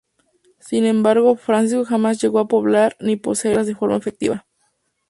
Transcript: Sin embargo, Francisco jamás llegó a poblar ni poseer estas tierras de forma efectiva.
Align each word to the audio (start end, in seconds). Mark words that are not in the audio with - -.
Sin 0.57 0.85
embargo, 0.87 1.35
Francisco 1.35 1.85
jamás 1.85 2.19
llegó 2.19 2.39
a 2.39 2.47
poblar 2.47 2.95
ni 2.99 3.17
poseer 3.17 3.51
estas 3.51 3.65
tierras 3.65 3.67
de 3.67 3.75
forma 3.75 3.97
efectiva. 3.97 4.47